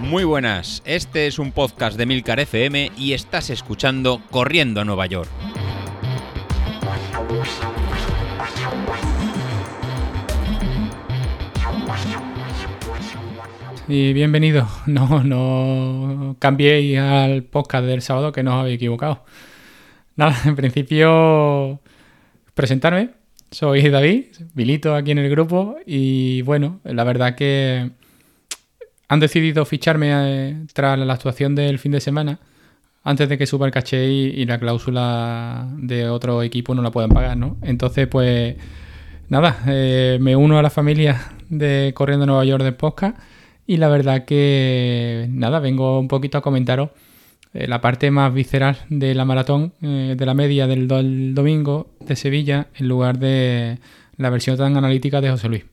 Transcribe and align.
Muy 0.00 0.24
buenas, 0.24 0.82
este 0.86 1.26
es 1.26 1.38
un 1.38 1.52
podcast 1.52 1.98
de 1.98 2.06
Milcar 2.06 2.40
FM 2.40 2.92
y 2.96 3.12
estás 3.12 3.50
escuchando 3.50 4.22
Corriendo 4.30 4.80
a 4.80 4.84
Nueva 4.84 5.04
York. 5.06 5.28
Y 13.86 14.12
bienvenido. 14.12 14.66
No, 14.86 15.22
no 15.22 16.36
cambiéis 16.38 16.98
al 16.98 17.42
podcast 17.42 17.84
del 17.84 18.02
sábado 18.02 18.32
que 18.32 18.42
no 18.42 18.56
os 18.56 18.60
habéis 18.60 18.76
equivocado. 18.76 19.24
Nada, 20.16 20.34
en 20.46 20.56
principio 20.56 21.80
presentarme. 22.54 23.17
Soy 23.50 23.88
David, 23.88 24.26
Vilito 24.54 24.94
aquí 24.94 25.10
en 25.10 25.18
el 25.18 25.30
grupo 25.30 25.76
y 25.86 26.42
bueno, 26.42 26.80
la 26.84 27.02
verdad 27.04 27.34
que 27.34 27.90
han 29.08 29.20
decidido 29.20 29.64
ficharme 29.64 30.10
eh, 30.12 30.66
tras 30.74 30.98
la 30.98 31.14
actuación 31.14 31.54
del 31.54 31.78
fin 31.78 31.92
de 31.92 32.00
semana 32.00 32.40
antes 33.04 33.26
de 33.28 33.38
que 33.38 33.46
suba 33.46 33.64
el 33.64 33.72
caché 33.72 34.06
y, 34.06 34.44
la 34.44 34.58
cláusula 34.58 35.66
de 35.78 36.10
otro 36.10 36.42
equipo 36.42 36.74
no 36.74 36.82
la 36.82 36.90
puedan 36.90 37.10
pagar, 37.10 37.38
¿no? 37.38 37.56
Entonces, 37.62 38.06
pues 38.06 38.56
nada, 39.30 39.62
eh, 39.66 40.18
me 40.20 40.36
uno 40.36 40.58
a 40.58 40.62
la 40.62 40.68
familia 40.68 41.32
de 41.48 41.92
Corriendo 41.94 42.26
Nueva 42.26 42.44
York 42.44 42.62
de 42.62 42.72
podcast 42.72 43.18
y 43.66 43.78
la 43.78 43.88
verdad 43.88 44.26
que 44.26 45.26
nada, 45.30 45.58
vengo 45.58 45.98
un 45.98 46.08
poquito 46.08 46.36
a 46.36 46.42
comentaros 46.42 46.90
la 47.66 47.80
parte 47.80 48.10
más 48.10 48.32
visceral 48.32 48.78
de 48.88 49.14
la 49.14 49.24
maratón, 49.24 49.72
de 49.80 50.24
la 50.24 50.34
media 50.34 50.66
del, 50.66 50.86
domingo 51.34 51.90
de 52.00 52.14
Sevilla, 52.14 52.68
en 52.76 52.88
lugar 52.88 53.18
de 53.18 53.78
la 54.16 54.30
versión 54.30 54.56
tan 54.56 54.76
analítica 54.76 55.20
de 55.20 55.30
José 55.30 55.48
Luis. 55.48 55.64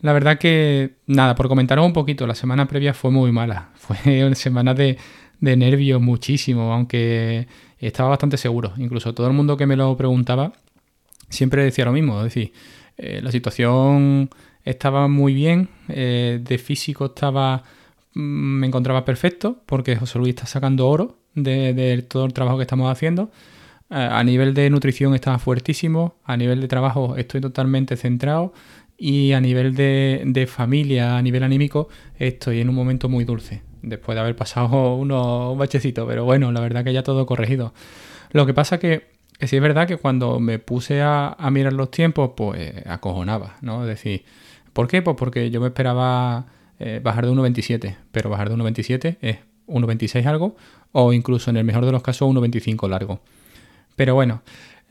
La 0.00 0.12
verdad 0.12 0.38
que, 0.38 0.96
nada, 1.06 1.34
por 1.34 1.48
comentaros 1.48 1.86
un 1.86 1.92
poquito, 1.92 2.26
la 2.26 2.34
semana 2.34 2.66
previa 2.66 2.94
fue 2.94 3.10
muy 3.10 3.32
mala. 3.32 3.70
Fue 3.74 4.24
una 4.24 4.34
semana 4.34 4.74
de, 4.74 4.98
nervios 5.40 6.00
muchísimo, 6.00 6.72
aunque 6.72 7.46
estaba 7.78 8.10
bastante 8.10 8.36
seguro. 8.36 8.72
Incluso 8.78 9.14
todo 9.14 9.26
el 9.26 9.32
mundo 9.32 9.56
que 9.56 9.66
me 9.66 9.76
lo 9.76 9.96
preguntaba 9.96 10.52
siempre 11.28 11.64
decía 11.64 11.84
lo 11.84 11.92
mismo. 11.92 12.18
Es 12.18 12.24
decir, 12.24 12.52
eh, 12.98 13.20
la 13.22 13.30
situación 13.30 14.30
estaba 14.64 15.08
muy 15.08 15.34
bien, 15.34 15.68
eh, 15.88 16.40
de 16.42 16.58
físico 16.58 17.06
estaba 17.06 17.62
me 18.16 18.66
encontraba 18.66 19.04
perfecto 19.04 19.62
porque 19.66 19.94
José 19.94 20.18
Luis 20.18 20.30
está 20.30 20.46
sacando 20.46 20.88
oro 20.88 21.18
de, 21.34 22.02
todo 22.08 22.24
el 22.24 22.32
trabajo 22.32 22.56
que 22.56 22.62
estamos 22.62 22.90
haciendo. 22.90 23.30
Eh, 23.90 23.94
a 23.94 24.24
nivel 24.24 24.54
de 24.54 24.70
nutrición 24.70 25.14
estaba 25.14 25.38
fuertísimo, 25.38 26.16
a 26.24 26.36
nivel 26.38 26.62
de 26.62 26.66
trabajo 26.66 27.16
estoy 27.16 27.42
totalmente 27.42 27.96
centrado 27.96 28.54
y 28.96 29.32
a 29.32 29.40
nivel 29.40 29.74
de, 29.74 30.48
familia, 30.50 31.18
a 31.18 31.22
nivel 31.22 31.42
anímico, 31.42 31.88
estoy 32.18 32.60
en 32.60 32.70
un 32.70 32.74
momento 32.74 33.10
muy 33.10 33.26
dulce, 33.26 33.62
después 33.82 34.16
de 34.16 34.22
haber 34.22 34.34
pasado 34.34 34.94
unos, 34.96 35.52
un 35.52 35.58
bachecito, 35.58 36.06
pero 36.06 36.24
bueno, 36.24 36.50
la 36.52 36.60
verdad 36.60 36.84
que 36.84 36.94
ya 36.94 37.02
todo 37.02 37.26
corregido. 37.26 37.74
Lo 38.30 38.46
que 38.46 38.54
pasa 38.54 38.78
que, 38.78 39.08
que 39.38 39.46
sí 39.46 39.56
es 39.56 39.62
verdad 39.62 39.86
que 39.86 39.98
cuando 39.98 40.40
me 40.40 40.58
puse 40.58 41.02
a, 41.02 41.36
mirar 41.52 41.74
los 41.74 41.90
tiempos, 41.90 42.30
pues 42.34 42.72
acojonaba, 42.86 43.56
¿no? 43.60 43.82
Es 43.82 43.88
decir, 43.88 44.24
¿por 44.72 44.88
qué? 44.88 45.02
Pues 45.02 45.16
porque 45.18 45.50
yo 45.50 45.60
me 45.60 45.66
esperaba 45.66 46.46
eh, 46.78 47.00
bajar 47.02 47.26
de 47.26 47.32
1.27, 47.32 47.96
pero 48.12 48.30
bajar 48.30 48.48
de 48.48 48.56
1.27 48.56 49.16
es 49.20 49.38
1.26 49.66 50.26
algo, 50.26 50.56
o 50.92 51.12
incluso 51.12 51.50
en 51.50 51.56
el 51.56 51.64
mejor 51.64 51.84
de 51.84 51.92
los 51.92 52.02
casos 52.02 52.28
1.25 52.28 52.88
largo. 52.88 53.20
Pero 53.96 54.14
bueno, 54.14 54.42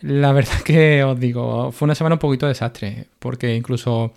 la 0.01 0.31
verdad 0.33 0.59
que 0.63 1.03
os 1.03 1.19
digo, 1.19 1.71
fue 1.71 1.85
una 1.85 1.95
semana 1.95 2.15
un 2.15 2.19
poquito 2.19 2.47
desastre, 2.47 3.07
porque 3.19 3.55
incluso 3.55 4.13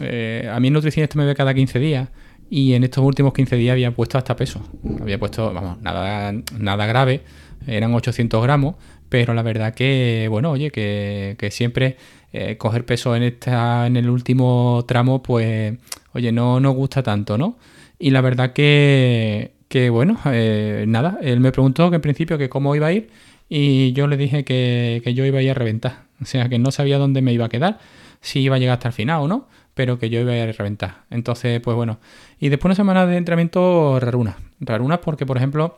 eh, 0.00 0.48
a 0.52 0.60
mí 0.60 0.68
el 0.68 0.74
nutricionista 0.74 1.18
me 1.18 1.24
ve 1.24 1.34
cada 1.34 1.54
15 1.54 1.78
días 1.78 2.08
y 2.50 2.74
en 2.74 2.84
estos 2.84 3.04
últimos 3.04 3.32
15 3.32 3.56
días 3.56 3.72
había 3.72 3.90
puesto 3.92 4.18
hasta 4.18 4.36
peso. 4.36 4.60
Había 5.00 5.18
puesto, 5.18 5.52
vamos, 5.52 5.80
nada, 5.80 6.32
nada 6.58 6.86
grave, 6.86 7.22
eran 7.66 7.94
800 7.94 8.42
gramos, 8.42 8.76
pero 9.08 9.34
la 9.34 9.42
verdad 9.42 9.74
que, 9.74 10.26
bueno, 10.30 10.50
oye, 10.50 10.70
que, 10.70 11.48
siempre 11.50 11.96
eh, 12.32 12.56
coger 12.56 12.84
peso 12.84 13.14
en, 13.16 13.22
esta, 13.22 13.86
en 13.86 13.96
el 13.96 14.10
último 14.10 14.84
tramo, 14.88 15.22
pues, 15.22 15.74
oye, 16.12 16.32
no 16.32 16.60
nos 16.60 16.74
gusta 16.74 17.02
tanto, 17.02 17.38
¿no? 17.38 17.58
Y 17.98 18.10
la 18.10 18.20
verdad 18.20 18.52
que, 18.52 19.52
que 19.68 19.90
bueno, 19.90 20.18
eh, 20.26 20.84
nada, 20.88 21.18
él 21.22 21.40
me 21.40 21.52
preguntó 21.52 21.90
que 21.90 21.96
en 21.96 22.02
principio 22.02 22.38
que 22.38 22.48
cómo 22.48 22.74
iba 22.74 22.88
a 22.88 22.92
ir 22.92 23.08
y 23.48 23.92
yo 23.92 24.06
le 24.06 24.16
dije 24.16 24.44
que, 24.44 25.02
yo 25.14 25.24
iba 25.24 25.38
a 25.38 25.42
ir 25.42 25.50
a 25.50 25.54
reventar. 25.54 26.04
O 26.22 26.24
sea, 26.24 26.48
que 26.48 26.58
no 26.58 26.70
sabía 26.70 26.98
dónde 26.98 27.22
me 27.22 27.32
iba 27.32 27.46
a 27.46 27.48
quedar, 27.48 27.78
si 28.20 28.40
iba 28.40 28.56
a 28.56 28.58
llegar 28.58 28.74
hasta 28.74 28.88
el 28.88 28.94
final 28.94 29.22
o 29.22 29.28
no, 29.28 29.48
pero 29.74 29.98
que 29.98 30.10
yo 30.10 30.20
iba 30.20 30.32
a 30.32 30.36
ir 30.36 30.48
a 30.48 30.52
reventar. 30.52 31.02
Entonces, 31.10 31.60
pues 31.60 31.76
bueno. 31.76 31.98
Y 32.40 32.48
después 32.48 32.66
una 32.66 32.74
semana 32.74 33.06
de 33.06 33.16
entrenamiento 33.16 33.98
rarunas. 34.00 34.36
Rarunas 34.60 35.00
porque, 35.00 35.26
por 35.26 35.36
ejemplo, 35.36 35.76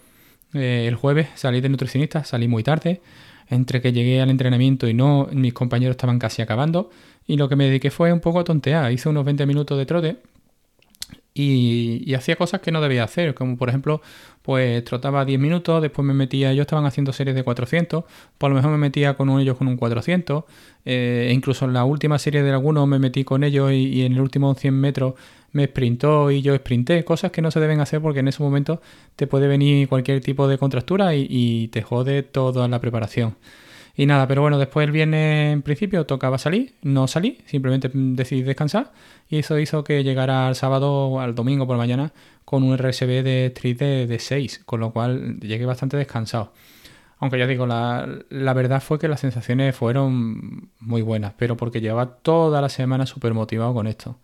eh, 0.59 0.87
el 0.87 0.95
jueves 0.95 1.29
salí 1.35 1.61
de 1.61 1.69
nutricionista, 1.69 2.25
salí 2.25 2.49
muy 2.49 2.63
tarde. 2.63 3.01
Entre 3.49 3.81
que 3.81 3.93
llegué 3.93 4.21
al 4.21 4.31
entrenamiento 4.31 4.89
y 4.89 4.95
no, 4.95 5.29
mis 5.33 5.53
compañeros 5.55 5.95
estaban 5.95 6.19
casi 6.19 6.43
acabando. 6.43 6.91
Y 7.27 7.37
lo 7.37 7.49
que 7.49 7.57
me 7.57 7.67
dediqué 7.67 7.91
fue 7.91 8.13
un 8.13 8.21
poco 8.21 8.41
a 8.41 8.45
tontear. 8.45 8.91
Hice 8.93 9.09
unos 9.09 9.25
20 9.25 9.47
minutos 9.47 9.79
de 9.79 9.87
trote 9.87 10.17
y, 11.39 12.15
hacía 12.15 12.37
cosas 12.37 12.63
que 12.63 12.73
no 12.73 12.81
debía 12.81 13.05
hacer, 13.05 13.35
como 13.35 13.59
por 13.59 13.69
ejemplo, 13.69 14.01
pues 14.41 14.83
trotaba 14.85 15.25
10 15.27 15.39
minutos, 15.39 15.83
después 15.83 16.07
me 16.07 16.15
metía, 16.15 16.51
ellos 16.51 16.63
estaban 16.63 16.87
haciendo 16.87 17.13
series 17.13 17.37
de 17.37 17.43
400, 17.43 18.05
por 18.39 18.51
lo 18.51 18.57
mejor 18.57 18.71
me 18.71 18.79
metía 18.79 19.15
con 19.15 19.29
ellos 19.39 19.59
con 19.59 19.69
un 19.69 19.77
400, 19.77 20.45
eh, 20.87 21.27
e 21.29 21.33
incluso 21.35 21.67
en 21.67 21.75
la 21.75 21.85
última 21.85 22.19
serie 22.19 22.43
de 22.43 22.53
algunos 22.53 22.89
me 22.89 22.99
metí 22.99 23.25
con 23.25 23.45
ellos 23.45 23.71
y, 23.71 24.03
en 24.07 24.15
el 24.15 24.21
último 24.21 24.55
100 24.55 24.81
metros 24.81 25.15
me 25.57 25.67
sprintó 25.67 26.31
y 26.31 26.43
yo 26.43 26.55
sprinté, 26.55 27.05
cosas 27.05 27.33
que 27.33 27.43
no 27.43 27.51
se 27.51 27.61
deben 27.61 27.81
hacer 27.81 28.01
porque 28.01 28.21
en 28.21 28.29
ese 28.29 28.43
momento 28.43 28.81
te 29.17 29.27
puede 29.27 29.49
venir 29.49 29.89
cualquier 29.89 30.21
tipo 30.21 30.47
de 30.49 30.59
contractura 30.59 31.15
y, 31.15 31.69
te 31.69 31.83
jode 31.83 32.23
toda 32.23 32.69
la 32.69 32.81
preparación. 32.81 33.37
Y 33.97 34.05
nada, 34.05 34.29
pero 34.29 34.43
bueno, 34.43 34.59
después 34.59 34.85
el 34.85 34.93
viernes 34.93 35.55
en 35.55 35.63
principio 35.63 36.05
tocaba 36.05 36.37
salir, 36.37 36.75
no 36.83 37.09
salí, 37.09 37.39
simplemente 37.47 37.91
decidí 37.93 38.43
descansar 38.43 38.93
y 39.31 39.39
eso 39.39 39.59
hizo 39.59 39.83
que 39.85 40.05
llegara 40.05 40.47
al 40.49 40.55
sábado, 40.55 41.19
al 41.21 41.35
domingo 41.35 41.67
por 41.67 41.77
la 41.77 41.83
mañana, 41.83 42.13
con 42.45 42.63
un 42.63 42.77
RSB 42.77 43.23
de 43.23 43.47
street 43.47 43.79
de, 44.09 44.19
6, 44.19 44.63
con 44.67 44.81
lo 44.81 44.93
cual 44.93 45.41
llegué 45.41 45.65
bastante 45.65 45.97
descansado. 45.97 46.53
Aunque 47.19 47.39
ya 47.39 47.47
digo, 47.47 47.67
la, 47.67 48.07
la, 48.29 48.53
verdad 48.53 48.83
fue 48.83 48.99
que 48.99 49.09
las 49.09 49.21
sensaciones 49.21 49.75
fueron 49.75 50.71
muy 50.81 51.01
buenas, 51.01 51.33
pero 51.39 51.57
porque 51.57 51.81
llevaba 51.81 52.17
toda 52.19 52.61
la 52.61 52.69
semana 52.69 53.07
súper 53.07 53.33
motivado 53.33 53.73
con 53.73 53.87
esto. 53.87 54.19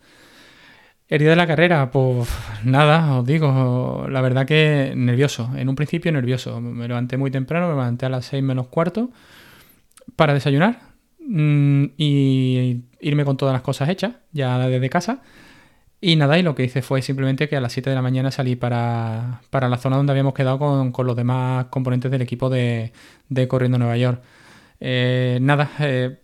Día 1.09 1.29
de 1.29 1.37
la 1.37 1.47
carrera, 1.47 1.91
pues 1.91 2.27
nada, 2.65 3.19
os 3.19 3.27
digo, 3.27 4.07
la 4.09 4.23
verdad 4.23 4.47
que 4.47 4.95
nervioso, 4.97 5.51
en 5.57 5.69
un 5.69 5.75
principio 5.75 6.11
nervioso. 6.11 6.59
Me 6.61 6.89
levanté 6.89 7.19
muy 7.19 7.31
temprano, 7.31 7.67
me 7.69 7.75
levanté 7.75 8.07
a 8.07 8.09
las 8.09 8.25
6 8.27 8.43
menos 8.43 8.69
cuarto 8.69 9.11
para 10.17 10.33
desayunar 10.33 10.81
mm, 11.21 11.85
y 11.99 12.83
irme 13.01 13.27
con 13.27 13.37
todas 13.37 13.53
las 13.53 13.62
cosas 13.62 13.91
hechas, 13.91 14.15
ya 14.33 14.59
desde 14.59 14.89
casa. 14.89 15.21
Y 16.05 16.17
nada, 16.17 16.37
y 16.37 16.43
lo 16.43 16.57
que 16.57 16.65
hice 16.65 16.83
fue 16.83 17.01
simplemente 17.01 17.49
que 17.49 17.57
a 17.57 17.61
las 17.61 17.73
7 17.73 17.91
de 17.91 17.95
la 17.95 18.03
mañana 18.03 18.33
salí 18.33 18.57
para, 18.57 19.41
la 19.53 19.79
zona 19.79 19.97
donde 19.97 20.11
habíamos 20.11 20.35
quedado 20.35 20.59
con, 20.59 21.07
los 21.07 21.15
demás 21.15 21.67
componentes 21.67 22.11
del 22.11 22.23
equipo 22.23 22.51
de, 22.51 22.93
Corriendo 23.49 23.79
Nueva 23.79 23.97
York. 23.97 24.21
Eh, 24.81 25.39
nada, 25.41 25.71
eh, 25.79 26.19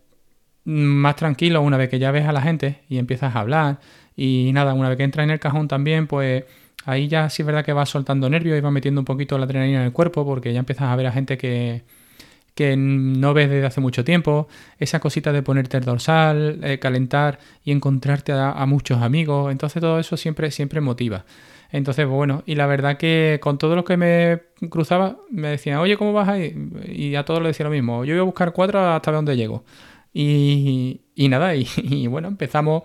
más 0.64 1.14
tranquilo 1.14 1.62
una 1.62 1.76
vez 1.76 1.88
que 1.88 2.00
ya 2.00 2.10
ves 2.10 2.26
a 2.26 2.32
la 2.32 2.42
gente 2.42 2.82
y 2.88 2.98
empiezas 2.98 3.36
a 3.36 3.40
hablar. 3.40 3.78
Y 4.20 4.50
nada, 4.52 4.74
una 4.74 4.88
vez 4.88 4.98
que 4.98 5.04
entras 5.04 5.22
en 5.22 5.30
el 5.30 5.38
cajón 5.38 5.68
también, 5.68 6.08
pues 6.08 6.42
ahí 6.84 7.06
ya 7.06 7.30
sí 7.30 7.42
es 7.42 7.46
verdad 7.46 7.64
que 7.64 7.72
vas 7.72 7.88
soltando 7.88 8.28
nervios 8.28 8.58
y 8.58 8.60
vas 8.60 8.72
metiendo 8.72 9.00
un 9.00 9.04
poquito 9.04 9.38
la 9.38 9.44
adrenalina 9.44 9.78
en 9.78 9.84
el 9.86 9.92
cuerpo 9.92 10.26
porque 10.26 10.52
ya 10.52 10.58
empiezas 10.58 10.88
a 10.88 10.96
ver 10.96 11.06
a 11.06 11.12
gente 11.12 11.38
que, 11.38 11.84
que 12.56 12.76
no 12.76 13.32
ves 13.32 13.48
desde 13.48 13.64
hace 13.64 13.80
mucho 13.80 14.02
tiempo, 14.02 14.48
esa 14.80 14.98
cosita 14.98 15.30
de 15.32 15.42
ponerte 15.42 15.76
el 15.76 15.84
dorsal, 15.84 16.58
eh, 16.64 16.80
calentar 16.80 17.38
y 17.62 17.70
encontrarte 17.70 18.32
a, 18.32 18.66
muchos 18.66 19.00
amigos, 19.00 19.52
entonces 19.52 19.80
todo 19.80 20.00
eso 20.00 20.16
siempre, 20.16 20.50
siempre 20.50 20.80
motiva. 20.80 21.24
Entonces, 21.70 22.04
bueno, 22.08 22.42
y 22.44 22.56
la 22.56 22.66
verdad 22.66 22.96
que 22.96 23.38
con 23.40 23.56
todo 23.56 23.76
lo 23.76 23.84
que 23.84 23.96
me 23.96 24.40
cruzaba, 24.68 25.18
me 25.30 25.50
decían, 25.50 25.78
oye, 25.78 25.96
¿cómo 25.96 26.12
vas 26.12 26.28
ahí? 26.28 26.56
Y 26.88 27.14
a 27.14 27.24
todos 27.24 27.40
les 27.40 27.50
decía 27.50 27.66
lo 27.66 27.70
mismo, 27.70 28.04
yo 28.04 28.14
voy 28.14 28.20
a 28.22 28.24
buscar 28.24 28.52
cuatro 28.52 28.80
hasta 28.80 29.12
donde 29.12 29.36
llego. 29.36 29.62
Y, 30.12 31.02
nada, 31.16 31.54
y, 31.54 31.68
y, 31.76 32.08
bueno, 32.08 32.26
empezamos 32.26 32.82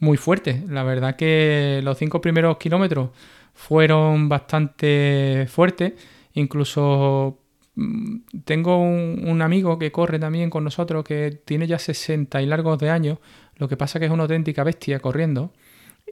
muy 0.00 0.16
fuerte. 0.16 0.64
La 0.68 0.82
verdad 0.82 1.16
que 1.16 1.80
los 1.82 1.98
cinco 1.98 2.20
primeros 2.20 2.58
kilómetros 2.58 3.10
fueron 3.54 4.28
bastante 4.28 5.46
fuertes, 5.48 5.94
incluso 6.34 7.38
Mm, 7.78 8.22
tengo 8.44 8.82
un, 8.82 9.40
amigo 9.40 9.78
que 9.78 9.92
corre 9.92 10.18
también 10.18 10.50
con 10.50 10.64
nosotros 10.64 11.04
que 11.04 11.30
tiene 11.44 11.68
ya 11.68 11.78
60 11.78 12.42
y 12.42 12.46
largos 12.46 12.76
de 12.80 12.90
años, 12.90 13.18
lo 13.56 13.68
que 13.68 13.76
pasa 13.76 14.00
que 14.00 14.06
es 14.06 14.10
una 14.10 14.24
auténtica 14.24 14.64
bestia 14.64 14.98
corriendo. 14.98 15.52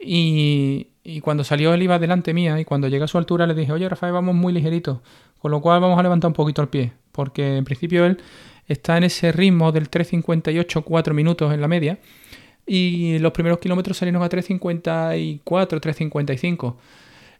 Y, 0.01 0.87
cuando 1.21 1.43
salió 1.43 1.73
él 1.73 1.83
iba 1.83 1.99
delante 1.99 2.33
mía 2.33 2.59
y 2.59 2.65
cuando 2.65 2.87
llegué 2.87 3.03
a 3.03 3.07
su 3.07 3.17
altura 3.17 3.47
le 3.47 3.53
dije, 3.53 3.71
oye 3.73 3.89
Rafael, 3.89 4.13
vamos 4.13 4.35
muy 4.35 4.53
ligerito, 4.53 5.01
con 5.39 5.51
lo 5.51 5.61
cual 5.61 5.81
vamos 5.81 5.99
a 5.99 6.03
levantar 6.03 6.29
un 6.29 6.33
poquito 6.33 6.61
el 6.61 6.69
pie, 6.69 6.93
porque 7.11 7.57
en 7.57 7.65
principio 7.65 8.05
él 8.05 8.17
está 8.67 8.97
en 8.97 9.03
ese 9.03 9.31
ritmo 9.33 9.71
del 9.73 9.89
3.58, 9.91 10.83
4 10.83 11.13
minutos 11.13 11.53
en 11.53 11.61
la 11.61 11.67
media, 11.67 11.99
y 12.67 13.17
los 13.19 13.31
primeros 13.31 13.59
kilómetros 13.59 13.97
salieron 13.97 14.21
a 14.21 14.29
3.54, 14.29 15.41
3.55. 15.43 16.75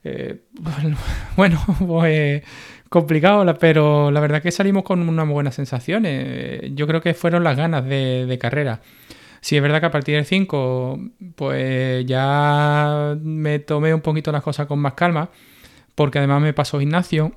Eh, 0.05 0.39
bueno, 1.35 1.61
pues 1.85 2.43
complicado, 2.89 3.45
pero 3.59 4.09
la 4.09 4.21
verdad 4.21 4.41
que 4.41 4.51
salimos 4.51 4.83
con 4.83 5.07
unas 5.07 5.27
buenas 5.27 5.55
sensaciones. 5.55 6.73
Yo 6.73 6.87
creo 6.87 7.01
que 7.01 7.13
fueron 7.13 7.43
las 7.43 7.57
ganas 7.57 7.85
de, 7.85 8.37
carrera. 8.39 8.81
Si 9.41 9.57
es 9.57 9.61
verdad 9.61 9.81
que 9.81 9.87
a 9.87 9.91
partir 9.91 10.15
del 10.15 10.25
5, 10.25 10.99
pues 11.35 12.05
ya 12.05 13.17
me 13.21 13.59
tomé 13.59 13.93
un 13.93 14.01
poquito 14.01 14.31
las 14.31 14.41
cosas 14.41 14.67
con 14.67 14.79
más 14.79 14.93
calma, 14.93 15.29
porque 15.95 16.19
además 16.19 16.41
me 16.41 16.53
pasó 16.53 16.81
Ignacio 16.81 17.33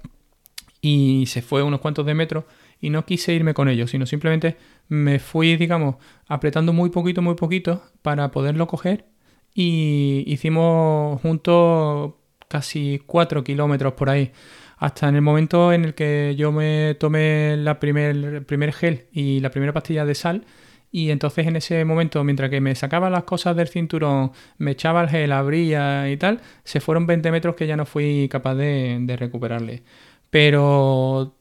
y 0.80 1.26
se 1.26 1.42
fue 1.42 1.62
unos 1.62 1.80
cuantos 1.80 2.06
de 2.06 2.14
metros 2.14 2.44
y 2.80 2.90
no 2.90 3.04
quise 3.04 3.34
irme 3.34 3.54
con 3.54 3.68
ellos, 3.68 3.90
sino 3.90 4.06
simplemente 4.06 4.56
me 4.88 5.18
fui, 5.18 5.56
digamos, 5.56 5.96
apretando 6.26 6.72
muy 6.72 6.90
poquito, 6.90 7.22
muy 7.22 7.34
poquito 7.34 7.82
para 8.02 8.30
poderlo 8.30 8.66
coger 8.66 9.06
y 9.54 10.24
hicimos 10.26 11.20
juntos 11.20 12.14
casi 12.48 13.02
4 13.06 13.44
kilómetros 13.44 13.94
por 13.94 14.10
ahí. 14.10 14.32
Hasta 14.78 15.08
en 15.08 15.16
el 15.16 15.22
momento 15.22 15.72
en 15.72 15.84
el 15.84 15.94
que 15.94 16.34
yo 16.38 16.52
me 16.52 16.96
tomé 16.98 17.56
la 17.58 17.78
primer, 17.78 18.16
el 18.16 18.44
primer 18.44 18.72
gel 18.72 19.06
y 19.12 19.40
la 19.40 19.50
primera 19.50 19.72
pastilla 19.72 20.04
de 20.04 20.14
sal. 20.14 20.46
Y 20.92 21.10
entonces 21.10 21.46
en 21.46 21.56
ese 21.56 21.84
momento, 21.84 22.24
mientras 22.24 22.50
que 22.50 22.60
me 22.60 22.74
sacaba 22.74 23.10
las 23.10 23.24
cosas 23.24 23.54
del 23.56 23.68
cinturón, 23.68 24.32
me 24.58 24.72
echaba 24.72 25.02
el 25.02 25.08
gel, 25.08 25.32
abría 25.32 26.10
y 26.10 26.16
tal, 26.16 26.40
se 26.64 26.80
fueron 26.80 27.06
20 27.06 27.30
metros 27.30 27.54
que 27.54 27.66
ya 27.66 27.76
no 27.76 27.86
fui 27.86 28.28
capaz 28.28 28.54
de, 28.56 28.98
de 29.00 29.16
recuperarle. 29.16 29.84
Pero 30.30 31.36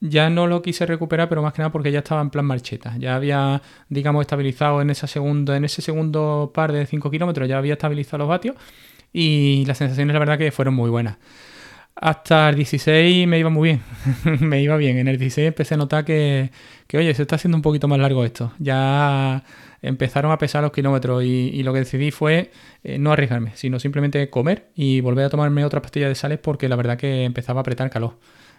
ya 0.00 0.30
no 0.30 0.46
lo 0.46 0.62
quise 0.62 0.86
recuperar, 0.86 1.28
pero 1.28 1.42
más 1.42 1.52
que 1.52 1.62
nada 1.62 1.72
porque 1.72 1.92
ya 1.92 2.00
estaba 2.00 2.20
en 2.20 2.30
plan 2.30 2.44
marcheta. 2.44 2.96
Ya 2.98 3.16
había, 3.16 3.62
digamos, 3.88 4.22
estabilizado 4.22 4.80
en, 4.82 4.90
esa 4.90 5.06
segunda, 5.06 5.56
en 5.56 5.64
ese 5.64 5.82
segundo 5.82 6.52
par 6.54 6.72
de 6.72 6.86
5 6.86 7.10
kilómetros, 7.10 7.48
ya 7.48 7.58
había 7.58 7.74
estabilizado 7.74 8.18
los 8.18 8.28
vatios 8.28 8.56
y 9.12 9.64
las 9.66 9.78
sensaciones, 9.78 10.12
la 10.12 10.20
verdad, 10.20 10.38
que 10.38 10.50
fueron 10.52 10.74
muy 10.74 10.90
buenas. 10.90 11.16
Hasta 11.94 12.50
el 12.50 12.56
16 12.56 13.26
me 13.26 13.38
iba 13.38 13.48
muy 13.48 13.70
bien, 13.70 13.82
me 14.40 14.62
iba 14.62 14.76
bien. 14.76 14.98
En 14.98 15.08
el 15.08 15.18
16 15.18 15.48
empecé 15.48 15.74
a 15.74 15.76
notar 15.78 16.04
que, 16.04 16.50
que, 16.86 16.98
oye, 16.98 17.14
se 17.14 17.22
está 17.22 17.36
haciendo 17.36 17.56
un 17.56 17.62
poquito 17.62 17.88
más 17.88 17.98
largo 17.98 18.24
esto. 18.24 18.52
Ya 18.58 19.42
empezaron 19.82 20.32
a 20.32 20.38
pesar 20.38 20.62
los 20.62 20.72
kilómetros 20.72 21.24
y, 21.24 21.62
lo 21.62 21.72
que 21.72 21.80
decidí 21.80 22.10
fue 22.10 22.50
eh, 22.84 22.98
no 22.98 23.12
arriesgarme, 23.12 23.52
sino 23.54 23.78
simplemente 23.78 24.28
comer 24.30 24.68
y 24.74 25.00
volver 25.00 25.26
a 25.26 25.30
tomarme 25.30 25.64
otra 25.64 25.80
pastilla 25.80 26.08
de 26.08 26.14
sales 26.14 26.38
porque 26.38 26.68
la 26.68 26.76
verdad 26.76 26.98
que 26.98 27.24
empezaba 27.24 27.60
a 27.60 27.62
apretar 27.62 27.88
calor. 27.90 28.18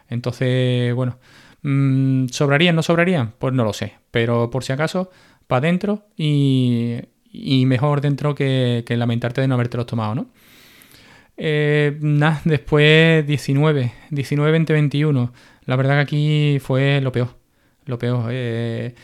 Entonces, 0.10 0.94
bueno, 0.94 1.18
mm, 1.64 2.28
¿sobrarían, 2.30 2.76
no 2.76 2.84
sobrarían? 2.84 3.34
Pues 3.38 3.54
no 3.54 3.64
lo 3.64 3.74
sé, 3.74 3.96
pero 4.12 4.50
por 4.50 4.64
si 4.64 4.74
acaso, 4.74 5.10
para 5.48 5.60
adentro 5.60 6.08
y, 6.16 7.02
mejor 7.66 8.02
dentro 8.02 8.36
que, 8.36 8.84
lamentarte 8.90 9.42
de 9.42 9.48
no 9.48 9.56
haberte 9.56 9.78
los 9.78 9.86
tomado, 9.86 10.16
¿no? 10.16 10.28
Eh, 11.38 11.98
nada, 12.02 12.42
después 12.46 13.26
19, 13.28 13.94
19, 14.10 14.52
20, 14.52 14.74
21. 14.74 15.34
La 15.66 15.76
verdad 15.76 15.96
que 15.96 16.02
aquí 16.02 16.60
fue 16.60 17.00
lo 17.02 17.12
peor, 17.12 17.38
lo 17.86 18.00
peor. 18.00 18.30
Eh, 18.32 18.96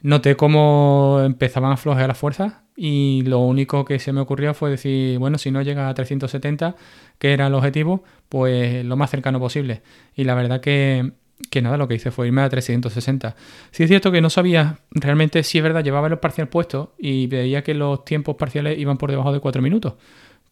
noté 0.00 0.36
cómo 0.36 1.20
empezaban 1.24 1.72
a 1.72 1.76
flojear 1.76 2.08
las 2.08 2.18
fuerzas 2.18 2.61
y 2.76 3.22
lo 3.26 3.40
único 3.40 3.84
que 3.84 3.98
se 3.98 4.12
me 4.12 4.20
ocurrió 4.20 4.54
fue 4.54 4.70
decir, 4.70 5.18
bueno, 5.18 5.38
si 5.38 5.50
no 5.50 5.62
llega 5.62 5.88
a 5.88 5.94
370, 5.94 6.74
que 7.18 7.32
era 7.32 7.46
el 7.48 7.54
objetivo, 7.54 8.02
pues 8.28 8.84
lo 8.84 8.96
más 8.96 9.10
cercano 9.10 9.38
posible. 9.38 9.82
Y 10.14 10.24
la 10.24 10.34
verdad 10.34 10.60
que, 10.60 11.12
que 11.50 11.60
nada, 11.60 11.76
lo 11.76 11.86
que 11.86 11.94
hice 11.94 12.10
fue 12.10 12.28
irme 12.28 12.42
a 12.42 12.48
360. 12.48 13.36
Sí 13.70 13.82
es 13.82 13.88
cierto 13.88 14.10
que 14.10 14.20
no 14.20 14.30
sabía 14.30 14.78
realmente 14.90 15.42
si 15.42 15.58
es 15.58 15.64
verdad, 15.64 15.84
llevaba 15.84 16.08
los 16.08 16.18
parcial 16.18 16.48
puestos 16.48 16.90
y 16.98 17.26
veía 17.26 17.62
que 17.62 17.74
los 17.74 18.04
tiempos 18.04 18.36
parciales 18.36 18.78
iban 18.78 18.96
por 18.96 19.10
debajo 19.10 19.32
de 19.32 19.40
4 19.40 19.60
minutos, 19.60 19.94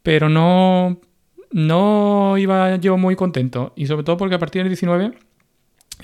pero 0.03 0.29
no, 0.29 1.01
no 1.53 2.37
iba 2.39 2.77
yo 2.77 2.99
muy 2.99 3.17
contento. 3.17 3.73
Y 3.77 3.87
sobre 3.87 4.05
todo 4.05 4.17
porque 4.19 4.35
a 4.35 4.39
partir 4.39 4.63
del 4.63 4.69
19 4.69 5.13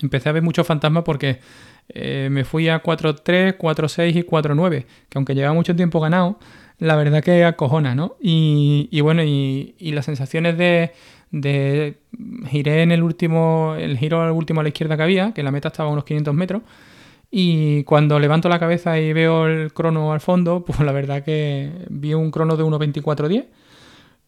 empecé 0.01 0.29
a 0.29 0.31
ver 0.31 0.41
muchos 0.41 0.65
fantasmas 0.65 1.03
porque 1.03 1.39
eh, 1.89 2.29
me 2.31 2.43
fui 2.43 2.69
a 2.69 2.81
4-3, 2.81 3.57
4-6 3.57 4.15
y 4.15 4.23
4-9, 4.23 4.85
que 5.09 5.17
aunque 5.17 5.35
llevaba 5.35 5.53
mucho 5.53 5.75
tiempo 5.75 5.99
ganado, 5.99 6.39
la 6.79 6.95
verdad 6.95 7.23
que 7.23 7.43
acojona, 7.43 7.95
¿no? 7.95 8.15
Y, 8.21 8.99
bueno, 9.01 9.23
y, 9.23 9.75
las 9.79 10.05
sensaciones 10.05 10.57
de, 10.57 10.91
de, 11.31 11.97
giré 12.47 12.83
en 12.83 12.91
el 12.91 13.03
último, 13.03 13.75
el 13.77 13.97
giro 13.97 14.21
al 14.21 14.31
último 14.31 14.59
a 14.59 14.63
la 14.63 14.69
izquierda 14.69 14.97
que 14.97 15.03
había, 15.03 15.31
que 15.33 15.43
la 15.43 15.51
meta 15.51 15.69
estaba 15.69 15.89
a 15.89 15.91
unos 15.91 16.03
500 16.03 16.33
metros, 16.35 16.61
y 17.29 17.83
cuando 17.83 18.19
levanto 18.19 18.47
la 18.49 18.59
cabeza 18.59 18.99
y 18.99 19.11
veo 19.13 19.47
el 19.47 19.73
crono 19.73 20.13
al 20.13 20.21
fondo, 20.21 20.63
pues 20.65 20.79
la 20.79 20.91
verdad 20.91 21.23
que 21.23 21.71
vi 21.89 22.13
un 22.13 22.31
crono 22.31 22.57
de 22.57 22.63
1.24.10. 22.63 23.45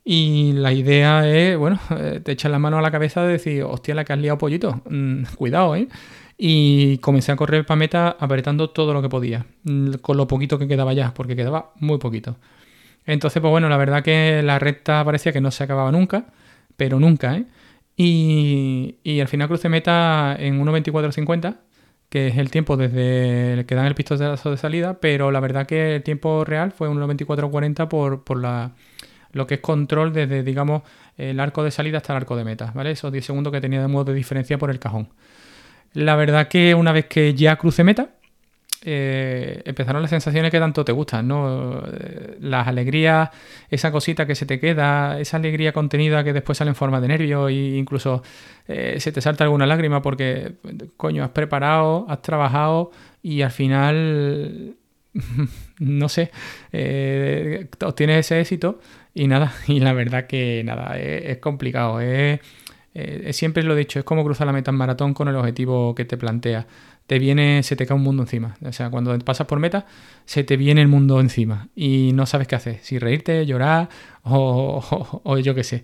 Y 0.06 0.54
la 0.54 0.74
idea 0.74 1.30
es, 1.30 1.58
bueno, 1.58 1.80
eh, 1.92 2.22
te 2.24 2.32
echas 2.32 2.52
la 2.52 2.58
mano 2.58 2.80
a 2.80 2.82
la 2.82 2.90
cabeza 2.90 3.22
de 3.22 3.34
decir, 3.34 3.64
hostia, 3.64 3.94
la 3.94 4.06
que 4.06 4.14
has 4.14 4.20
liado 4.20 4.38
pollito, 4.38 4.82
mm, 4.90 5.24
cuidado, 5.36 5.76
¿eh? 5.76 5.88
Y 6.42 7.00
comencé 7.00 7.34
a 7.34 7.36
correr 7.36 7.66
para 7.66 7.78
meta 7.78 8.16
apretando 8.18 8.70
todo 8.70 8.94
lo 8.94 9.02
que 9.02 9.10
podía, 9.10 9.46
mm, 9.64 9.96
con 9.96 10.16
lo 10.18 10.26
poquito 10.28 10.58
que 10.58 10.70
quedaba 10.70 10.94
ya, 10.94 11.14
porque 11.14 11.36
quedaba 11.36 11.74
muy 11.76 11.98
poquito. 12.00 12.38
Entonces, 13.06 13.42
pues 13.42 13.52
bueno, 13.52 13.70
la 13.70 13.78
verdad 13.78 14.04
que 14.04 14.42
la 14.44 14.60
recta 14.60 15.04
parecía 15.04 15.34
que 15.34 15.42
no 15.42 15.52
se 15.52 15.66
acababa 15.66 15.92
nunca, 15.92 16.28
pero 16.78 17.00
nunca, 17.00 17.36
¿eh? 17.36 17.46
Y, 17.98 19.20
al 19.20 19.28
final 19.28 19.50
crucé 19.50 19.70
meta 19.70 20.36
en 20.40 20.62
1.24.50, 20.62 21.58
que 22.10 22.28
es 22.30 22.38
el 22.38 22.50
tiempo 22.52 22.78
desde 22.78 23.66
que 23.66 23.76
dan 23.76 23.86
el 23.86 23.96
pistonazo 23.96 24.52
de 24.52 24.58
salida, 24.58 25.00
pero 25.02 25.32
la 25.32 25.42
verdad 25.42 25.68
que 25.68 25.98
el 25.98 26.04
tiempo 26.04 26.46
real 26.46 26.72
fue 26.72 26.90
1.24.40 26.90 27.90
por, 27.90 28.24
por 28.24 28.40
la, 28.42 28.72
lo 29.34 29.48
que 29.48 29.56
es 29.56 29.62
control 29.62 30.14
desde, 30.14 30.44
digamos, 30.44 30.84
el 31.18 31.40
arco 31.40 31.64
de 31.64 31.72
salida 31.72 31.98
hasta 31.98 32.14
el 32.14 32.18
arco 32.18 32.38
de 32.38 32.46
meta, 32.46 32.72
¿vale? 32.74 32.92
Esos 32.92 33.12
10 33.12 33.26
segundos 33.26 33.52
que 33.52 33.62
tenía 33.62 33.82
de 33.82 33.88
modo 33.90 34.06
de 34.06 34.14
diferencia 34.14 34.58
por 34.58 34.70
el 34.70 34.80
cajón. 34.80 35.10
La 35.94 36.16
verdad 36.16 36.48
que 36.48 36.76
una 36.76 36.92
vez 36.92 37.06
que 37.06 37.34
ya 37.34 37.56
cruce 37.56 37.84
meta, 37.84 38.10
eh, 38.82 39.62
empezaron 39.66 40.02
las 40.02 40.10
sensaciones 40.10 40.52
que 40.52 40.60
tanto 40.60 40.86
te 40.86 40.94
gustan, 40.94 41.28
¿no? 41.28 41.84
Eh, 41.86 42.38
las 42.40 42.66
alegrías, 42.68 43.30
esa 43.70 43.92
cosita 43.92 44.26
que 44.26 44.36
se 44.36 44.46
te 44.46 44.60
queda, 44.60 45.20
esa 45.20 45.38
alegría 45.38 45.74
contenida 45.74 46.24
que 46.24 46.32
después 46.32 46.58
sale 46.58 46.70
en 46.70 46.76
forma 46.76 47.02
de 47.02 47.10
nervio 47.10 47.50
e 47.50 47.76
incluso 47.78 48.24
eh, 48.68 48.96
se 49.00 49.12
te 49.12 49.20
salta 49.20 49.44
alguna 49.44 49.66
lágrima 49.66 50.02
porque, 50.02 50.54
coño, 50.96 51.26
has 51.26 51.32
preparado, 51.32 52.06
has 52.08 52.22
trabajado 52.22 52.92
y 53.22 53.42
al 53.42 53.52
final, 53.52 54.76
no 55.80 56.08
sé, 56.08 56.32
obtienes 57.82 58.26
ese 58.26 58.40
éxito 58.40 58.80
y 59.14 59.28
nada, 59.28 59.52
y 59.68 59.82
la 59.82 59.92
verdad 59.92 60.26
que 60.26 60.64
nada, 60.64 60.98
es, 60.98 61.26
es 61.26 61.38
complicado, 61.40 62.00
es 62.00 62.40
eh, 62.94 63.34
siempre 63.34 63.64
lo 63.64 63.74
he 63.74 63.78
dicho, 63.78 64.00
es 64.00 64.06
como 64.06 64.24
cruzar 64.24 64.48
la 64.48 64.54
meta 64.54 64.72
en 64.72 64.78
maratón 64.78 65.14
con 65.14 65.28
el 65.28 65.36
objetivo 65.36 65.96
que 65.96 66.06
te 66.06 66.18
plantea. 66.18 66.68
Te 67.08 67.20
viene, 67.20 67.64
se 67.64 67.76
te 67.76 67.86
cae 67.86 67.96
un 67.96 68.04
mundo 68.04 68.24
encima. 68.24 68.56
O 68.64 68.72
sea, 68.72 68.90
cuando 68.90 69.18
pasas 69.20 69.48
por 69.48 69.60
meta, 69.60 69.86
se 70.26 70.44
te 70.44 70.58
viene 70.58 70.82
el 70.82 70.88
mundo 70.88 71.20
encima 71.20 71.70
y 71.76 72.12
no 72.14 72.26
sabes 72.26 72.48
qué 72.48 72.56
hacer. 72.56 72.80
Si 72.82 73.00
reírte, 73.00 73.46
llorar 73.46 73.90
o, 74.24 75.38
yo 75.44 75.56
qué 75.56 75.64
sé. 75.64 75.84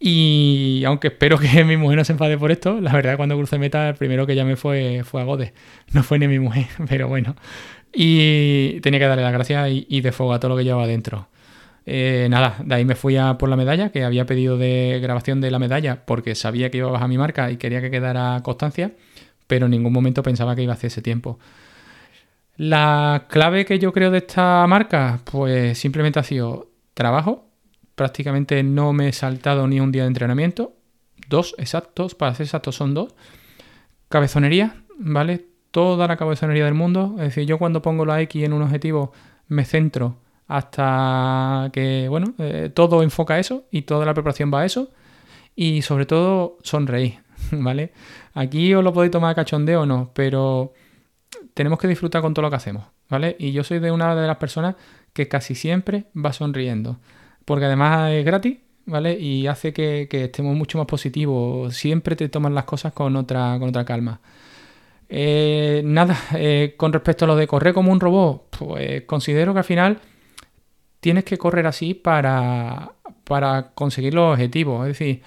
Y 0.00 0.82
aunque 0.86 1.08
espero 1.08 1.38
que 1.38 1.64
mi 1.64 1.76
mujer 1.76 1.98
no 1.98 2.04
se 2.04 2.12
enfade 2.12 2.38
por 2.38 2.52
esto, 2.52 2.80
la 2.80 2.92
verdad 2.92 3.16
cuando 3.16 3.36
crucé 3.36 3.58
meta, 3.58 3.88
el 3.88 3.94
primero 3.96 4.26
que 4.26 4.34
llamé 4.34 4.56
fue, 4.56 5.02
fue 5.04 5.20
a 5.22 5.24
Gode. 5.24 5.52
No 5.92 6.02
fue 6.02 6.18
ni 6.18 6.28
mi 6.28 6.38
mujer, 6.38 6.66
pero 6.88 7.08
bueno. 7.08 7.36
Y 7.92 8.80
tenía 8.80 9.00
que 9.00 9.06
darle 9.06 9.24
las 9.24 9.32
gracias 9.32 9.70
y, 9.70 9.86
y 9.88 10.00
de 10.02 10.12
fuego 10.12 10.32
a 10.34 10.40
todo 10.40 10.50
lo 10.50 10.56
que 10.56 10.64
llevaba 10.64 10.86
dentro. 10.86 11.28
Eh, 11.86 12.26
nada, 12.30 12.56
de 12.62 12.74
ahí 12.74 12.84
me 12.84 12.94
fui 12.94 13.16
a 13.16 13.38
por 13.38 13.48
la 13.48 13.56
medalla, 13.56 13.90
que 13.90 14.04
había 14.04 14.26
pedido 14.26 14.58
de 14.58 14.98
grabación 15.02 15.40
de 15.40 15.50
la 15.50 15.58
medalla 15.58 16.04
porque 16.04 16.34
sabía 16.34 16.70
que 16.70 16.78
iba 16.78 16.88
a 16.88 16.92
bajar 16.92 17.08
mi 17.08 17.16
marca 17.16 17.50
y 17.50 17.56
quería 17.56 17.80
que 17.80 17.90
quedara 17.90 18.40
constancia, 18.42 18.92
pero 19.46 19.66
en 19.66 19.70
ningún 19.70 19.92
momento 19.92 20.22
pensaba 20.22 20.54
que 20.54 20.62
iba 20.62 20.72
a 20.72 20.76
hacer 20.76 20.88
ese 20.88 21.02
tiempo. 21.02 21.38
La 22.58 23.26
clave 23.28 23.64
que 23.64 23.78
yo 23.78 23.92
creo 23.92 24.10
de 24.10 24.18
esta 24.18 24.66
marca, 24.66 25.20
pues 25.24 25.78
simplemente 25.78 26.18
ha 26.18 26.24
sido 26.24 26.72
trabajo. 26.92 27.48
Prácticamente 27.94 28.62
no 28.62 28.92
me 28.92 29.08
he 29.08 29.12
saltado 29.12 29.66
ni 29.68 29.80
un 29.80 29.92
día 29.92 30.02
de 30.02 30.08
entrenamiento. 30.08 30.74
Dos 31.28 31.54
exactos, 31.58 32.14
para 32.14 32.34
ser 32.34 32.44
exactos 32.44 32.74
son 32.74 32.94
dos. 32.94 33.14
Cabezonería, 34.08 34.82
¿vale? 34.98 35.46
Toda 35.70 36.08
la 36.08 36.16
cabezonería 36.16 36.64
del 36.64 36.74
mundo. 36.74 37.14
Es 37.18 37.26
decir, 37.26 37.46
yo 37.46 37.58
cuando 37.58 37.80
pongo 37.80 38.04
la 38.04 38.20
X 38.22 38.42
en 38.42 38.52
un 38.52 38.62
objetivo 38.62 39.12
me 39.46 39.64
centro 39.64 40.16
hasta 40.48 41.70
que, 41.72 42.08
bueno, 42.08 42.34
eh, 42.38 42.70
todo 42.72 43.02
enfoca 43.02 43.38
eso 43.38 43.64
y 43.70 43.82
toda 43.82 44.06
la 44.06 44.14
preparación 44.14 44.52
va 44.52 44.62
a 44.62 44.64
eso 44.64 44.90
y 45.54 45.82
sobre 45.82 46.06
todo 46.06 46.56
sonreír, 46.62 47.18
¿vale? 47.52 47.92
Aquí 48.32 48.72
os 48.74 48.82
lo 48.82 48.92
podéis 48.92 49.12
tomar 49.12 49.34
cachondeo 49.34 49.82
o 49.82 49.86
no, 49.86 50.10
pero 50.14 50.72
tenemos 51.52 51.78
que 51.78 51.86
disfrutar 51.86 52.22
con 52.22 52.32
todo 52.32 52.44
lo 52.44 52.50
que 52.50 52.56
hacemos, 52.56 52.84
¿vale? 53.10 53.36
Y 53.38 53.52
yo 53.52 53.62
soy 53.62 53.78
de 53.78 53.90
una 53.90 54.14
de 54.14 54.26
las 54.26 54.38
personas 54.38 54.76
que 55.12 55.28
casi 55.28 55.54
siempre 55.54 56.06
va 56.16 56.32
sonriendo, 56.32 56.98
porque 57.44 57.66
además 57.66 58.12
es 58.12 58.24
gratis, 58.24 58.58
¿vale? 58.86 59.18
Y 59.18 59.46
hace 59.48 59.74
que, 59.74 60.08
estemos 60.10 60.56
mucho 60.56 60.78
más 60.78 60.86
positivos, 60.86 61.76
siempre 61.76 62.16
te 62.16 62.30
toman 62.30 62.54
las 62.54 62.64
cosas 62.64 62.94
con 62.94 63.16
otra, 63.16 63.58
con 63.58 63.68
otra 63.68 63.84
calma. 63.84 64.20
Eh, 65.10 65.82
nada, 65.84 66.16
eh, 66.34 66.74
con 66.76 66.92
respecto 66.92 67.24
a 67.24 67.28
lo 67.28 67.36
de 67.36 67.46
correr 67.46 67.74
como 67.74 67.92
un 67.92 68.00
robot, 68.00 68.56
pues 68.58 69.02
considero 69.02 69.52
que 69.52 69.58
al 69.58 69.64
final 69.64 69.98
tienes 71.08 71.24
que 71.24 71.38
correr 71.38 71.66
así 71.66 71.94
para, 71.94 72.92
para 73.24 73.70
conseguir 73.74 74.12
los 74.12 74.34
objetivos. 74.34 74.86
Es 74.86 74.98
decir, 74.98 75.22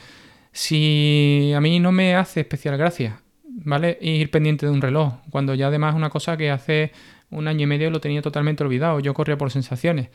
si 0.52 1.52
a 1.56 1.60
mí 1.60 1.80
no 1.80 1.92
me 1.92 2.14
hace 2.14 2.42
especial 2.42 2.78
gracia, 2.78 3.20
¿vale? 3.44 3.98
Ir 4.00 4.30
pendiente 4.30 4.68
de 4.68 4.72
un 4.72 4.80
reloj, 4.80 5.14
cuando 5.32 5.56
ya 5.56 5.70
además 5.70 5.96
es 5.96 5.98
una 5.98 6.12
cosa 6.12 6.38
que 6.38 6.52
hace 6.52 6.92
un 7.32 7.48
año 7.48 7.64
y 7.64 7.66
medio 7.66 7.90
lo 7.90 8.00
tenía 8.00 8.22
totalmente 8.22 8.64
olvidado, 8.64 9.00
yo 9.00 9.16
corría 9.16 9.40
por 9.40 9.50
sensaciones. 9.50 10.10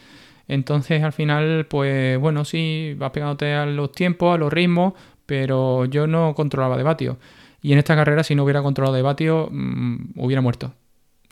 Entonces 0.47 1.03
al 1.03 1.13
final, 1.13 1.67
pues 1.69 2.17
bueno, 2.21 2.45
sí, 2.45 2.95
vas 2.97 3.11
pegándote 3.11 3.53
a 3.53 3.67
los 3.67 3.91
tiempos, 3.91 4.37
a 4.37 4.39
los 4.39 4.53
ritmos, 4.53 4.93
pero 5.27 5.85
yo 5.87 6.07
no 6.07 6.33
controlaba 6.37 6.77
de 6.77 6.85
vatio. 6.85 7.19
Y 7.61 7.73
en 7.73 7.79
esta 7.79 7.97
carrera, 7.97 8.23
si 8.23 8.37
no 8.37 8.45
hubiera 8.45 8.63
controlado 8.63 8.95
de 8.95 9.03
vatio, 9.03 9.49
mm, 9.51 10.13
hubiera 10.15 10.43
muerto. 10.43 10.75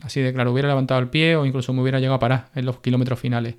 Así 0.02 0.20
de 0.20 0.32
claro, 0.32 0.50
hubiera 0.50 0.66
levantado 0.66 0.98
el 0.98 1.08
pie 1.08 1.36
o 1.36 1.46
incluso 1.46 1.72
me 1.72 1.82
hubiera 1.82 2.00
llegado 2.00 2.16
a 2.16 2.18
parar 2.18 2.48
en 2.56 2.66
los 2.66 2.80
kilómetros 2.80 3.20
finales. 3.20 3.54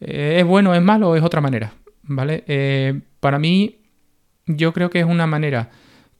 Eh, 0.00 0.38
¿Es 0.40 0.44
bueno, 0.46 0.74
es 0.74 0.82
malo 0.82 1.16
es 1.16 1.22
otra 1.22 1.40
manera? 1.40 1.72
¿Vale? 2.02 2.44
Eh, 2.46 3.00
para 3.20 3.38
mí, 3.38 3.78
yo 4.46 4.72
creo 4.72 4.90
que 4.90 5.00
es 5.00 5.06
una 5.06 5.26
manera 5.26 5.70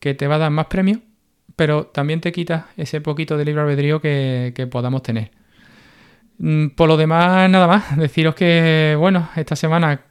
que 0.00 0.14
te 0.14 0.26
va 0.26 0.37
a 0.37 0.38
dar 0.38 0.50
más 0.50 0.66
premios, 0.66 1.00
pero 1.56 1.87
también 1.87 2.20
te 2.20 2.32
quita 2.32 2.68
ese 2.76 3.00
poquito 3.00 3.37
de 3.37 3.44
libre 3.44 3.62
albedrío 3.62 4.00
que, 4.00 4.68
podamos 4.70 5.02
tener. 5.02 5.30
Mm, 6.38 6.68
por 6.68 6.88
lo 6.88 6.97
demás, 6.97 7.49
nada 7.50 7.66
más. 7.66 7.97
Deciros 7.99 8.35
que, 8.35 8.97
bueno, 8.99 9.28
esta 9.37 9.56
semana 9.56 10.02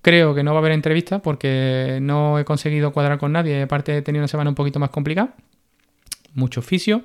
creo 0.00 0.34
que 0.34 0.42
no 0.42 0.52
va 0.52 0.58
a 0.58 0.60
haber 0.60 0.72
entrevista 0.72 1.20
porque 1.20 1.98
no 2.02 2.38
he 2.38 2.44
conseguido 2.44 2.92
cuadrar 2.92 3.18
con 3.18 3.32
nadie. 3.32 3.62
Aparte, 3.62 3.96
he 3.96 4.02
tenido 4.02 4.22
una 4.22 4.28
semana 4.28 4.50
un 4.50 4.56
poquito 4.56 4.80
más 4.80 4.90
complicada. 4.90 5.34
Mucho 6.34 6.60
oficio, 6.60 7.02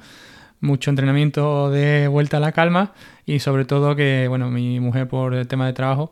mucho 0.60 0.90
entrenamiento 0.90 1.70
de 1.70 2.08
vuelta 2.08 2.38
a 2.38 2.40
la 2.40 2.52
calma 2.52 2.94
y 3.26 3.40
sobre 3.40 3.66
todo 3.66 3.96
que, 3.96 4.28
bueno, 4.28 4.50
mi 4.50 4.80
mujer 4.80 5.08
por 5.08 5.34
el 5.34 5.48
tema 5.48 5.66
de 5.68 5.74
trabajo 5.74 6.12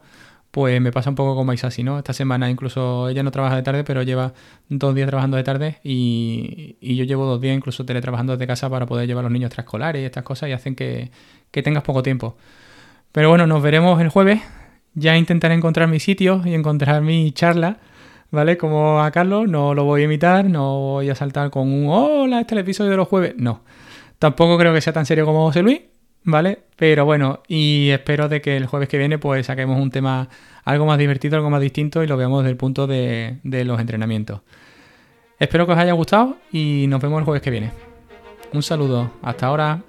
pues 0.56 0.80
me 0.80 0.94
pasa 0.94 1.10
un 1.10 1.18
poco 1.18 1.36
como 1.36 1.52
Isasi, 1.52 1.84
¿no? 1.84 1.98
Esta 1.98 2.14
semana 2.14 2.50
incluso 2.50 3.10
ella 3.10 3.24
no 3.24 3.32
trabaja 3.32 3.58
de 3.58 3.62
tarde, 3.62 3.84
pero 3.84 4.04
lleva 4.04 4.32
dos 4.70 4.96
días 4.96 5.06
trabajando 5.06 5.36
de 5.36 5.44
tarde 5.44 5.80
y, 5.84 6.78
yo 6.80 7.04
llevo 7.04 7.26
dos 7.26 7.42
días 7.42 7.58
incluso 7.58 7.86
teletrabajando 7.86 8.32
desde 8.32 8.48
casa 8.48 8.70
para 8.70 8.86
poder 8.86 9.06
llevar 9.06 9.24
a 9.24 9.24
los 9.24 9.34
niños 9.34 9.50
extraescolares 9.50 10.02
y 10.02 10.06
estas 10.06 10.24
cosas 10.24 10.48
y 10.48 10.54
hacen 10.54 10.74
que, 10.74 11.12
tengas 11.52 11.84
poco 11.84 12.02
tiempo. 12.04 12.38
Pero 13.12 13.28
bueno, 13.28 13.48
nos 13.48 13.62
veremos 13.62 14.00
el 14.00 14.08
jueves. 14.08 14.40
Ya 14.94 15.18
intentaré 15.18 15.56
encontrar 15.56 15.90
mi 15.90 16.00
sitio 16.00 16.42
y 16.46 16.54
encontrar 16.54 17.02
mi 17.02 17.34
charla, 17.34 17.80
¿vale? 18.32 18.56
Como 18.56 19.02
a 19.04 19.12
Carlos, 19.12 19.50
no 19.50 19.74
lo 19.74 19.84
voy 19.84 20.04
a 20.04 20.06
imitar, 20.06 20.46
no 20.46 20.80
voy 20.80 21.10
a 21.10 21.16
saltar 21.16 21.50
con 21.50 21.68
un 21.68 21.90
hola, 21.90 22.40
este 22.40 22.56
es 22.56 22.60
el 22.60 22.64
episodio 22.64 22.92
de 22.92 22.98
los 22.98 23.10
jueves. 23.10 23.34
No. 23.36 23.60
Tampoco 24.20 24.58
creo 24.58 24.74
que 24.74 24.82
sea 24.82 24.94
tan 24.94 25.06
serio 25.06 25.26
como 25.26 25.46
José 25.46 25.62
Luis, 25.62 25.82
¿vale? 26.24 26.60
Pero 26.76 27.06
bueno, 27.06 27.42
y 27.48 27.90
espero 27.90 28.30
de 28.30 28.42
que 28.42 28.58
el 28.58 28.66
jueves 28.66 28.90
que 28.90 28.98
viene 28.98 29.18
pues 29.18 29.46
saquemos 29.46 29.80
un 29.80 29.92
tema 29.92 30.30
algo 30.64 30.86
más 30.86 30.98
divertido, 30.98 31.38
algo 31.38 31.50
más 31.50 31.62
distinto 31.62 32.04
y 32.04 32.08
lo 32.08 32.18
veamos 32.18 32.44
desde 32.44 32.52
el 32.52 32.58
punto 32.58 32.88
de, 32.88 33.38
de 33.44 33.66
los 33.66 33.80
entrenamientos. 33.80 34.42
Espero 35.40 35.66
que 35.66 35.74
os 35.74 35.78
haya 35.78 35.94
gustado 35.94 36.38
y 36.52 36.86
nos 36.88 37.02
vemos 37.02 37.20
el 37.20 37.26
jueves 37.26 37.42
que 37.42 37.52
viene. 37.52 37.72
Un 38.54 38.64
saludo, 38.64 39.12
hasta 39.22 39.48
ahora. 39.48 39.82